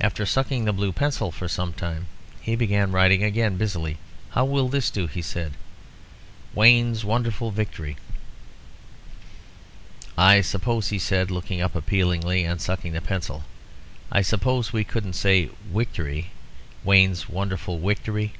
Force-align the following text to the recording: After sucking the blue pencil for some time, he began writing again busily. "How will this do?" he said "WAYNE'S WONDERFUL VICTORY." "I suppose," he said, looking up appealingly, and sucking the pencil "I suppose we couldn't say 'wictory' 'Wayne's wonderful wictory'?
After 0.00 0.26
sucking 0.26 0.64
the 0.64 0.72
blue 0.72 0.90
pencil 0.90 1.30
for 1.30 1.46
some 1.46 1.72
time, 1.72 2.08
he 2.40 2.56
began 2.56 2.90
writing 2.90 3.22
again 3.22 3.56
busily. 3.56 3.98
"How 4.30 4.44
will 4.44 4.68
this 4.68 4.90
do?" 4.90 5.06
he 5.06 5.22
said 5.22 5.52
"WAYNE'S 6.56 7.04
WONDERFUL 7.04 7.52
VICTORY." 7.52 7.96
"I 10.18 10.40
suppose," 10.40 10.88
he 10.88 10.98
said, 10.98 11.30
looking 11.30 11.60
up 11.60 11.76
appealingly, 11.76 12.42
and 12.42 12.60
sucking 12.60 12.94
the 12.94 13.00
pencil 13.00 13.44
"I 14.10 14.22
suppose 14.22 14.72
we 14.72 14.82
couldn't 14.82 15.12
say 15.12 15.48
'wictory' 15.72 16.32
'Wayne's 16.82 17.28
wonderful 17.28 17.78
wictory'? 17.78 18.32